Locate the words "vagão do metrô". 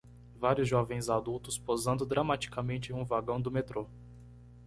3.05-3.87